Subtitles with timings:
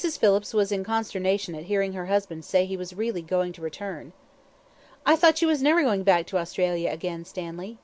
[0.01, 4.13] Phillips was in consternation at hearing her husband say he was really going to return.
[5.05, 7.77] "I thought you was never going back to Australia again, Stanley.